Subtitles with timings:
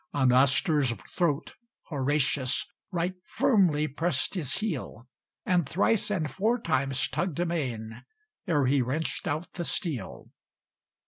[0.13, 1.53] On Astur's throat
[1.89, 5.07] Horatius Right firmly pressed his heel,
[5.45, 8.03] And thrice and four times tugged amain,
[8.47, 10.31] Ere he wrenched out the steel.